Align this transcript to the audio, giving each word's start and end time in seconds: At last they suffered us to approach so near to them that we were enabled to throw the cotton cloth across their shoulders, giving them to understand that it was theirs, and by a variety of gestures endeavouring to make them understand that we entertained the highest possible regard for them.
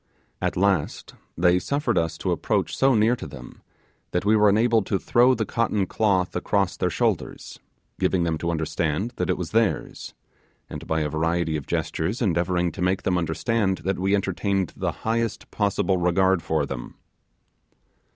At 0.41 0.57
last 0.57 1.13
they 1.37 1.59
suffered 1.59 1.95
us 1.95 2.17
to 2.17 2.31
approach 2.31 2.75
so 2.75 2.95
near 2.95 3.15
to 3.15 3.27
them 3.27 3.61
that 4.13 4.25
we 4.25 4.35
were 4.35 4.49
enabled 4.49 4.87
to 4.87 4.97
throw 4.97 5.35
the 5.35 5.45
cotton 5.45 5.85
cloth 5.85 6.35
across 6.35 6.75
their 6.75 6.89
shoulders, 6.89 7.59
giving 7.99 8.23
them 8.23 8.39
to 8.39 8.49
understand 8.49 9.13
that 9.17 9.29
it 9.29 9.37
was 9.37 9.51
theirs, 9.51 10.15
and 10.67 10.87
by 10.87 11.01
a 11.01 11.09
variety 11.09 11.55
of 11.55 11.67
gestures 11.67 12.19
endeavouring 12.19 12.71
to 12.71 12.81
make 12.81 13.03
them 13.03 13.15
understand 13.19 13.77
that 13.85 13.99
we 13.99 14.15
entertained 14.15 14.73
the 14.75 14.91
highest 15.05 15.51
possible 15.51 15.97
regard 15.97 16.41
for 16.41 16.65
them. 16.65 16.95